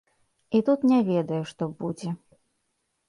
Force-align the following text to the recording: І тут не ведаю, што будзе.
І 0.59 0.61
тут 0.69 0.87
не 0.93 0.97
ведаю, 1.09 1.43
што 1.53 1.63
будзе. 1.85 2.09